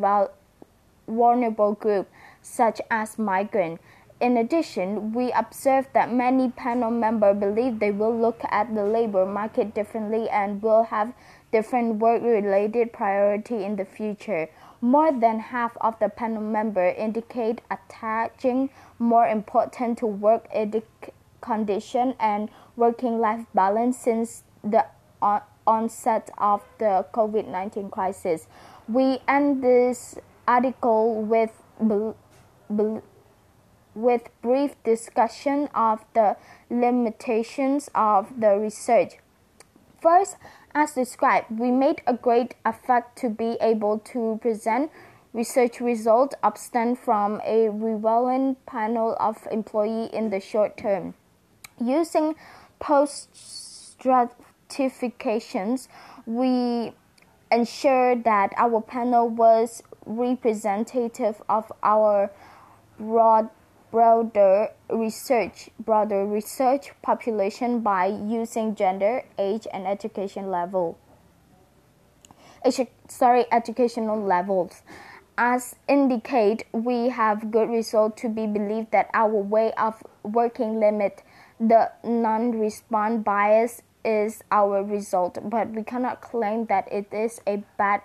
[1.09, 2.09] vulnerable groups
[2.41, 3.83] such as migrants.
[4.21, 9.25] In addition, we observed that many panel members believe they will look at the labor
[9.25, 11.11] market differently and will have
[11.51, 14.47] different work related priority in the future.
[14.79, 18.69] More than half of the panel members indicate attaching
[18.99, 20.47] more importance to work
[21.41, 24.85] condition and working life balance since the
[25.67, 28.47] onset of the COVID 19 crisis.
[28.87, 30.15] We end this
[30.47, 31.51] article with,
[33.95, 36.37] with brief discussion of the
[36.69, 39.17] limitations of the research.
[40.01, 40.37] First,
[40.73, 44.89] as described, we made a great effort to be able to present
[45.33, 51.13] research results obtained from a relevant panel of employees in the short term.
[51.79, 52.35] Using
[52.81, 55.87] post stratifications,
[56.25, 56.91] we
[57.49, 62.29] ensured that our panel was representative of our
[62.99, 63.49] broad
[63.91, 70.97] broader research broader research population by using gender, age, and education level.
[73.07, 74.81] Sorry, educational levels.
[75.37, 81.21] As indicate, we have good result to be believed that our way of working limit
[81.61, 88.01] the non-response bias is our result, but we cannot claim that it is a bad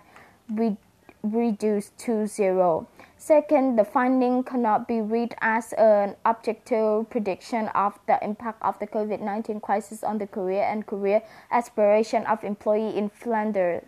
[0.50, 0.76] re-
[1.22, 2.86] reduced to zero.
[3.16, 8.86] Second, the finding cannot be read as an objective prediction of the impact of the
[8.86, 13.82] COVID 19 crisis on the career and career aspiration of employees in Flanders,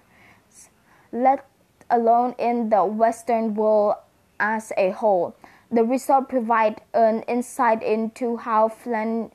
[1.12, 1.46] let
[1.90, 3.96] alone in the Western world
[4.40, 5.36] as a whole.
[5.70, 9.30] The result provide an insight into how Flan-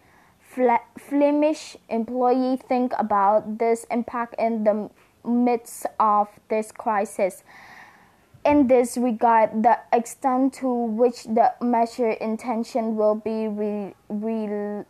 [0.53, 4.89] Flemish employee think about this impact in the
[5.25, 7.43] midst of this crisis.
[8.45, 14.83] In this regard, the extent to which the measure intention will be re- re-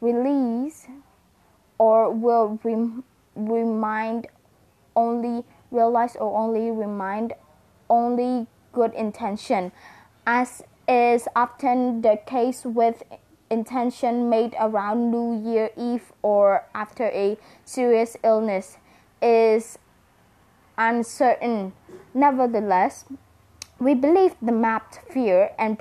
[0.00, 0.86] released
[1.78, 3.04] or will rem-
[3.34, 4.28] remind
[4.94, 7.34] only realize or only remind
[7.90, 9.72] only good intention,
[10.26, 13.02] as is often the case with
[13.50, 18.76] intention made around New Year Eve or after a serious illness,
[19.22, 19.78] is
[20.76, 21.72] uncertain.
[22.12, 23.06] Nevertheless,
[23.78, 25.78] we believe the mapped fear and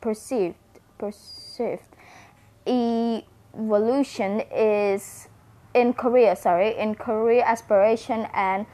[0.00, 0.56] perceived
[0.98, 1.88] perceived
[2.66, 5.28] evolution is
[5.72, 8.66] in career sorry in career aspiration and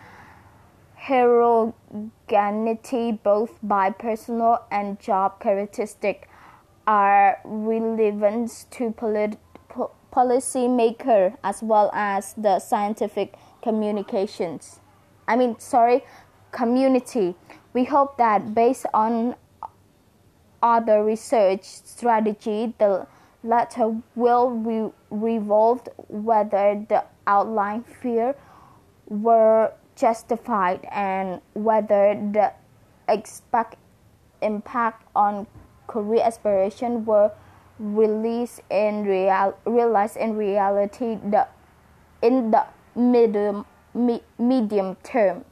[0.95, 6.29] heterogeneity both by personal and job characteristic
[6.87, 14.80] are relevant to polit- po- policy maker as well as the scientific communications
[15.28, 16.05] I mean, sorry,
[16.53, 17.34] community.
[17.72, 19.34] We hope that based on
[20.62, 23.07] other research strategy, the
[23.43, 28.34] latter will re- revolve whether the outline fear
[29.09, 32.53] were justified and whether the
[33.09, 33.76] expect
[34.43, 35.47] impact on
[35.87, 37.32] career aspiration were
[37.78, 41.47] released in real realized in reality the
[42.22, 42.64] in the
[42.95, 45.45] medium me- medium term.